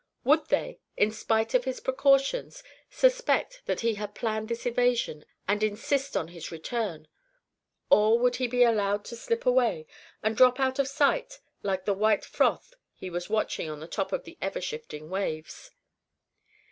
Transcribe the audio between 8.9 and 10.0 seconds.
to slip away